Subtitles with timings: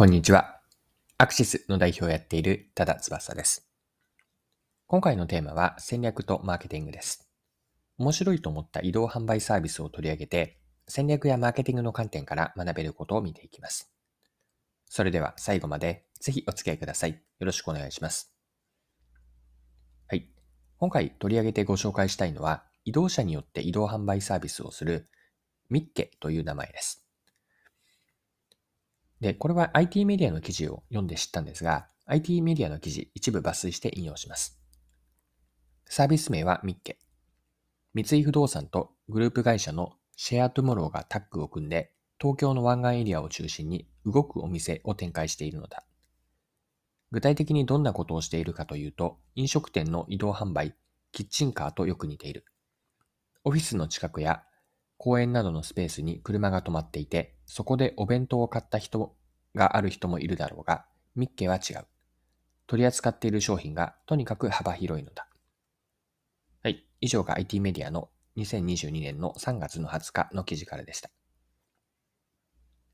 [0.00, 0.62] こんにちは。
[1.18, 3.68] アクシスの代表をやっている多田翼です。
[4.86, 7.28] 今回のテーマは戦略とマーケティングです。
[7.98, 10.58] 面白いと思った移動販売サービスを取り上げて、
[10.88, 13.92] 戦略やマーケティングの観点から学べることを見ていきます。
[14.86, 17.10] それでは最後までぜひお付き合いください。
[17.10, 18.32] よろしくお願いします。
[20.08, 20.30] はい。
[20.78, 25.10] 今回取り上げてご紹介したいのは、移動車によって移動販売サービスをする
[25.68, 27.04] ミッケという名前です。
[29.20, 34.58] で、これは IT メディアの記事を読んで知ったんですが、IT メディアの記事一部抜粋して引用します。
[35.86, 36.98] サービス名はミッケ。
[37.92, 45.84] 三井不動産とグループ会社のシェアトゥモローがタッグを組んで、東京の湾岸エリアを中心に動くお店を展開しているのだ。
[47.10, 50.74] 具体的にどんなことをしているかというと、飲食店の移動販売、
[51.12, 52.44] キッチンカーとよく似ている。
[53.42, 54.44] オフィスの近くや
[55.02, 59.16] 公園などのスペースに車が止まっていて、そこでお弁当を買った人
[59.54, 60.84] がある人もいるだろうが、
[61.16, 61.86] ミッケは違う。
[62.66, 65.26] 取り扱っている商品がとにかく幅広いのだ。
[66.62, 66.86] はい。
[67.00, 71.08] 以上が IT メディアの2022年の3月の20日の記事からでした。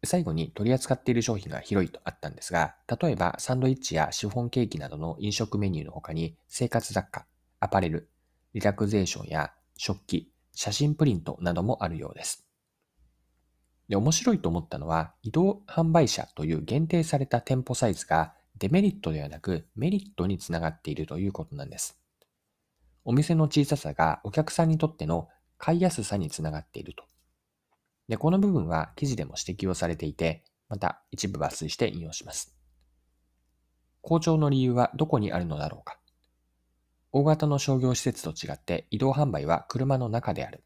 [0.04, 7.26] 最後に取り扱っている商品が広いとあったんですが、例えばサンドイッチやシフォンケーキなどの飲食メニューの他に生活雑貨、
[7.58, 8.08] アパレル、
[8.54, 12.46] リラクゼーションや食器、写真プリントなどもあるようです。
[13.88, 22.00] で、面白いと思ったのは、移動販売車という限定された店舗サイズがデメリットではなくメリットにつながっているということなんです。
[23.04, 27.04] お店の小ささがお客さんにとっての買いやすさにつながっていると。
[28.08, 32.56] で、この部分は記事でも指摘をされていて、また一部抜粋して引用します。
[34.00, 35.98] 好調の理由はどこにあるのだろうか。
[37.12, 40.64] 大型の商業施設と違って移動販売は車の中である。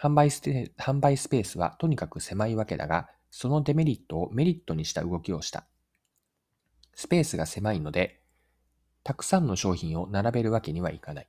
[0.00, 5.66] 販売スペ販売スペースはとにかく狭いわけだが、そのデメリットをメリットにした動きをした。
[6.94, 8.22] スペースが狭いので、
[9.04, 11.28] たくさんの商品を並べるわけにはいかない。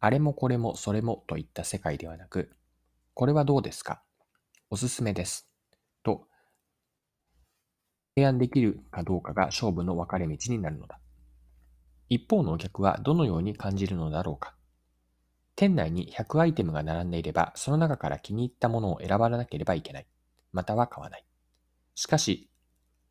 [0.00, 2.50] あれもこれもそれもといった世界ではなく、
[3.14, 4.02] これはどうですか？
[4.70, 5.48] おすすめです。
[6.02, 6.26] と、
[8.16, 10.98] 提案できるかどうかが勝負の分かれ道になるのだ。
[12.12, 14.54] 一方のお客はどのように感じるのだろうか。
[15.56, 20.06] 店内に100アイテムが並んでいれば、その中から気に入ったものを選ばなければいけない。
[20.52, 21.24] または買わない。
[21.94, 22.50] しかし、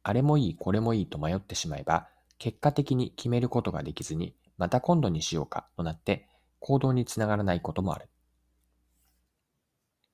[0.03, 6.28] あれもいい、これもいいと迷ってしまえば、結果的に決めることができずに、また今度にしようかとなって
[6.59, 8.07] 行動につながらないこともある。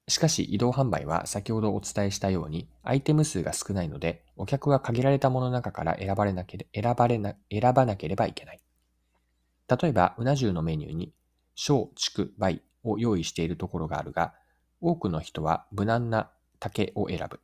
[0.08, 8.62] しかし移動販売は先ほどお伝えしたようにアイテム数が少ないのでお客は限られたものの中から選ばれなけれ選ばれな選ばなければいけない。
[9.70, 11.14] 例えば、うな重のメニューに
[11.56, 14.34] 小、畜、梅を用意しているところがあるが、
[14.80, 17.42] 多くの人は無難な竹を選ぶ。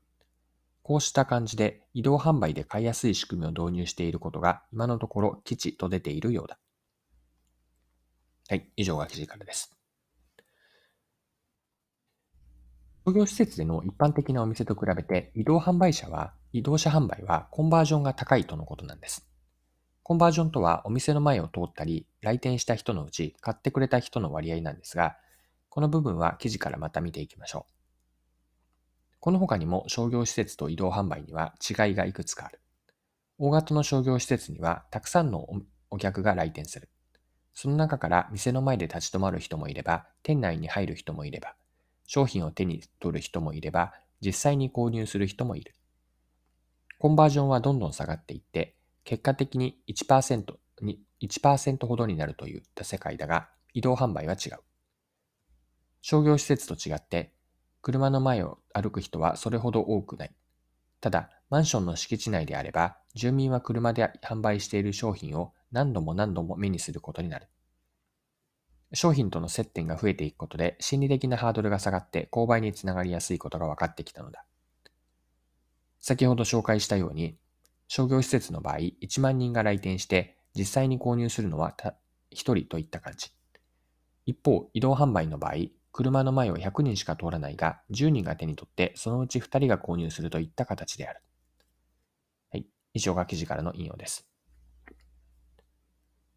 [0.84, 6.60] こうした感じで移動販売で買いやすい仕組みを導入していることが今のところ吉と出ているようだ。
[8.50, 9.76] はい、以上が記事からです。
[13.06, 19.33] 商業施設での一般的なお店と比べて移動販売車は、移動車販売はコンバージョンが高いとのことなんです。
[20.04, 25.16] コンバージョンとはお店の前を通ったり、来店した人のうち買ってくれた人の割合なんですが、
[25.70, 27.74] この部分は記事からまた見ていきましょう。
[29.22, 32.60] この他にも商業施設と移動販売には違いがいくつかある。
[33.38, 35.48] 大型の商業施設にはたくさんの
[35.90, 36.90] お客が来店する。
[37.54, 41.56] その中から店の前で立ち止まる人もいれば、店内に入る人もいれば、
[42.06, 45.74] 商品を手に取る人もいれば、実際に購入する人もいる。
[47.00, 54.60] コンバージョンはどんどん下がっていって、結果的に1%に1%ほどになるといった世界だが、移動販売は違う。
[56.02, 57.34] 商業施設と違って、
[57.82, 60.36] 車の前を歩く人はそれほど多くない。
[61.02, 67.48] ただ、マンションの敷地内であれば、住民は車で販売している商品を何度も何度も目にすることになる。
[68.94, 74.46] 商品との接点が増えていくことで心理的なハードルが下がって購買につながりやすいことが分かってきたのだ。
[76.00, 77.38] 先ほど紹介したように、
[77.88, 81.94] 商業施設の場合、1万人が来店して実際に購入するのは1
[82.32, 83.32] 人といった感じ。
[84.26, 85.54] 一方、移動販売の場合、
[85.92, 91.22] 車の前を100人しか通らないが、10人が手に取って、そのうち2人が購入するといった形である。
[92.52, 92.66] はい。
[92.94, 94.28] 以上が記事からの引用です。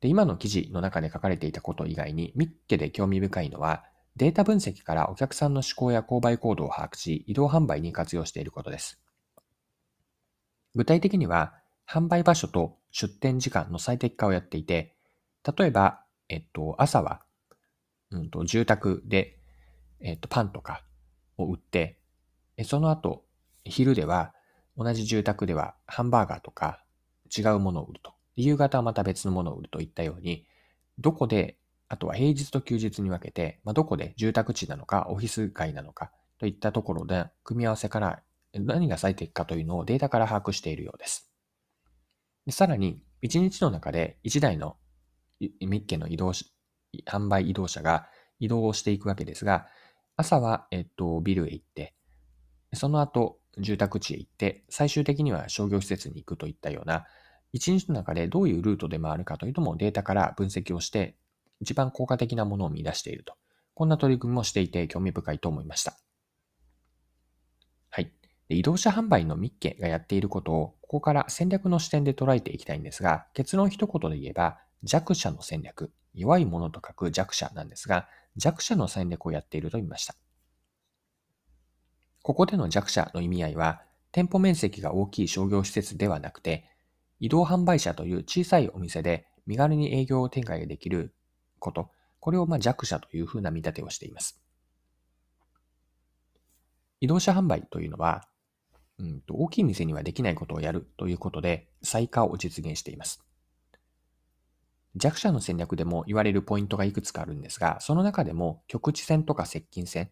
[0.00, 3.84] で、今の記事の中で書かれていたこと以外に、ミッケで興味深いのは、
[4.16, 9.00] データ分析からお客さんの思考や購買行動を把握し、移動販売に活用していることです。
[10.76, 11.54] 具体的には、
[11.88, 14.94] 販売場所と出店時間の最適化をやっていて、
[15.56, 17.22] 例えば、えっと、朝は、
[18.10, 19.38] うんと、住宅で、
[20.00, 20.82] えっと、パンとか
[21.38, 21.98] を売って、
[22.64, 23.24] その後、
[23.64, 24.34] 昼では、
[24.76, 26.84] 同じ住宅ではハンバーガーとか
[27.34, 28.12] 違うものを売ると。
[28.36, 30.46] 夕方はまた別のものを売るといったように、
[30.98, 31.56] どこで、
[31.88, 38.22] あとは平日と休日に分けて、まあ、どこで住宅地なのか、オフィス街なのかといったところで、組み合わせから
[38.58, 41.30] 何が最適かというのをデータから把握しているようです。
[42.46, 44.76] でさらに、1日の中で1台の
[45.40, 46.52] ミッケの移動し、
[47.06, 48.08] 販売移動車が
[48.38, 49.66] 移動をしていくわけですが、
[50.16, 51.94] 朝は、えっと、ビルへ行って、
[52.72, 57.06] その後、住宅地へ行って、最終的には商業施設に行くといったような、
[57.52, 61.16] 一日の中でどういうルートで回るかというのもデータから分析をして、
[61.60, 63.34] 一番効果的なものを見出していると。
[63.74, 65.98] こんな取り組みもしていて興味深いと思いました。
[68.48, 68.60] はい。
[68.60, 80.14] 移動車販売のミッケがやっていることを、ここから戦略の視点で捉えていきたいんですが、結論一言で言えば、弱者の戦略、弱いものと書く弱者なんですが、弱者の戦略をやっていると言いました。
[82.22, 83.82] ここでの弱者の意味合いは、
[84.12, 86.70] 店舗面積が大きい商業施設ではなくて、
[87.20, 91.14] 移動販売車という小さいお店で身軽に営業を展開できる
[91.58, 91.90] こと、
[92.20, 94.40] これをま弱者というふうな見立てをしています。
[97.00, 98.26] 移動車販売というのは、
[98.98, 103.22] うんと、大きい店にはできないことをやるということで、最下を実現しています。
[104.96, 110.10] 弱者の戦略でも言われるポイントがいくつかあるんですが、その中でも局地戦とか接近戦、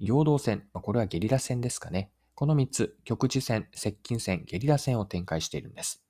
[0.00, 2.10] 陽動戦、これはゲリラ戦ですかね。
[2.34, 6.02] この3つ、局地戦、接近戦、ゲリラ戦を展開しているんです。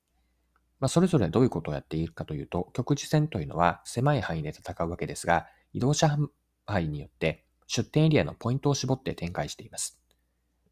[0.79, 6.29] まあ、それぞれどういうことをやっているかというと、局地戦というのは狭い範囲で戦うわけですが、移動車販
[6.65, 9.99] 売によって出店エリアのポイントを絞って展開しています。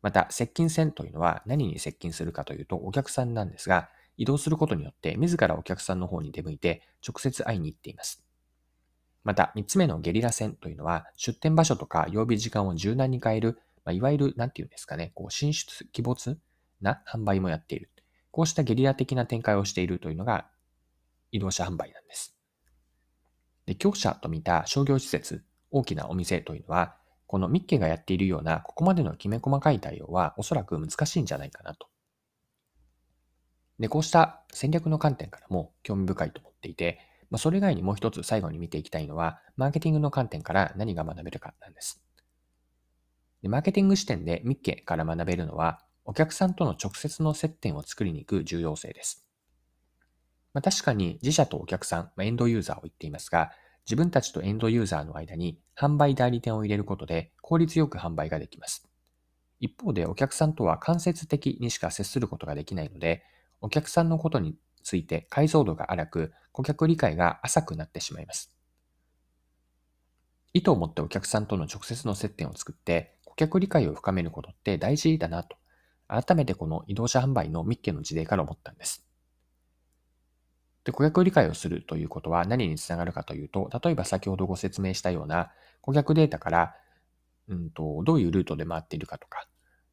[0.04, 8.24] また、接近戦というのは何に接近するかというと、お客さんなんですが、移動することによって自らお客さんの方に出向いて直接会いに行っています。
[9.24, 16.38] また、三つ目のゲリラ戦というのは、出店場所とか曜日時間を柔軟に変える、まあ、いわゆる、なんていうんですかね、こう、進出、鬼没
[16.82, 17.90] な販売もやっている。
[18.32, 20.50] こうしたゲリラ的な展開をしているというのが、
[21.32, 22.36] 移動車販売なんです。
[23.66, 26.98] で、強者と見た商業施設、大きなお店というのは、
[27.34, 31.88] このミッケがやっているような、ここまでのきめ細かい対応は、おそらく難しいんじゃないかなと。
[33.80, 37.00] で、こうした戦略の観点からも興味深いと思っていて、
[37.32, 42.04] まあ、それ以外にもう一つ最後に見ていきたいのは、マーケティングの観点から何が学べるかなんです。
[43.42, 49.26] でマーケティング視点でミッケから学べるのは、お客さんとの直接の接点を作りに行く重要性です。
[50.54, 53.54] まあ、確かに自社とお客さん、まあ、エンドユーザーを言っていますが、
[53.86, 58.88] 自分たちとエンドユーザーの間に販売代理店を入れることで効率よく販売ができます。
[59.60, 63.24] 一方でお客さんとは間接的にしか接することができないので、
[63.62, 68.54] お客さんのことについて解像度が荒く、顧客理解が浅くなってしまいます。
[70.54, 75.58] 意図を持ってお客さんとの直接の接点を作って、顧客理解を深めることって大事だなと、
[76.08, 79.03] 改めてこの移動車販売のミッケの事例から思ったんです。
[80.84, 85.52] で、顧客理解をするということは何につながるかというと、例えば先ほどご説明したような
[85.82, 86.76] 顧客データから、
[87.48, 89.48] うんと、どういうルートで回っているかとか、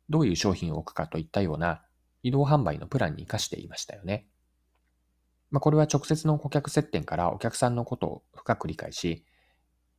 [0.09, 1.83] どういう商品を置くかといったような
[2.23, 4.27] 移動販売のプランに活かしていましたよね。
[5.51, 9.25] まあ、これは直接の顧客接点からお客さんのことを深く理解し、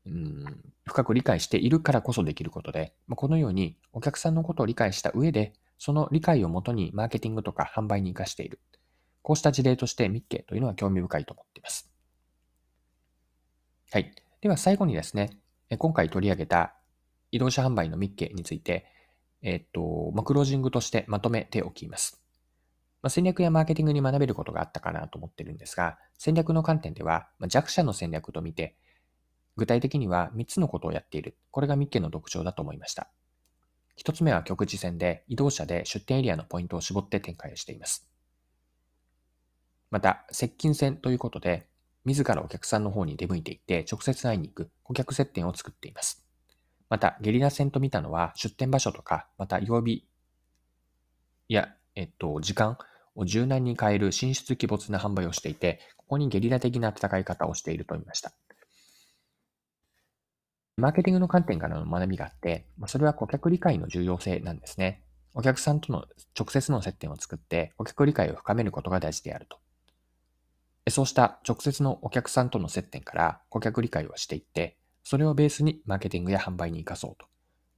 [0.05, 0.45] うん、
[0.85, 8.59] 深く理解しているからこそできることで、まあ、このようにお客さんのことを理解した上で、その理解をもとにマーケティングとか販売に活かしている。
[9.21, 11.89] こうした事例としてミッケというのは興味深いと思っています。
[13.91, 14.13] はい。
[14.41, 15.37] では最後にですね、
[15.77, 16.75] 今回取り上げた
[17.31, 18.85] 移動車販売のミッケについて、
[19.41, 22.21] えっと、まあ、クロージングとしてまとめておきます。
[23.01, 28.75] まあ、戦略やマーケティングに学べることがあったかなと思ってるんですが、戦略の観点では、まあ、弱者の戦略と見て、
[29.57, 31.37] 具体的には3つのことをやっている。
[31.49, 33.09] これがミッケの特徴だと思いました。
[33.97, 38.10] 1つ目は局地戦で移動車で出店エリアのポイントを絞って展開しています。
[39.91, 41.67] また、接近戦ということで、
[42.05, 46.25] 自らお客さんの方に出向いていって直接会いに行く顧客接点を作っています。
[46.89, 50.07] また、ゲリラ戦と見たのは出店場所とか、また曜日
[51.49, 52.77] や、えっと、時間
[53.15, 58.31] を柔軟に変える進出鬼没な販売をしていて、ここにゲリラ的な戦い方をしていると言いました。
[60.77, 65.03] マーケティングの観点からの学びがあって、それは顧客理解の重要性なんですね。
[65.33, 66.05] お客さんとの
[66.37, 69.60] 直接の接点を作って、顧客理解を深めることが大事であると。
[70.91, 77.25] そうした直接のお客さんとの接点から顧客理解をしていって、それをベースにマーケティングや販売に活かそうと。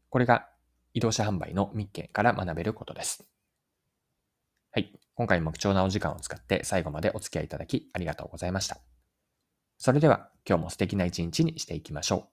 [0.09, 0.49] これが
[0.93, 3.25] 移動車販売の密件から学べることです。
[4.71, 4.91] はい。
[5.15, 8.77] 今回も貴重なお時間を使って最後までお付き合いいただきありがとうございました。
[9.77, 12.32] それでは今日も素敵な一日にしていきましょう。